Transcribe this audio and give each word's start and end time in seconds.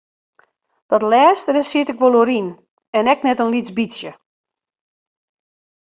Dat 0.89 1.03
lêste 1.11 1.51
siet 1.69 1.91
ik 1.93 2.01
wol 2.01 2.17
oer 2.19 2.29
yn 2.39 2.49
en 2.97 3.09
ek 3.13 3.23
net 3.23 3.41
in 3.43 3.51
lyts 3.53 3.71
bytsje. 3.77 4.11